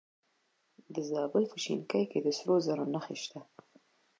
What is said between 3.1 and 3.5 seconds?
شته.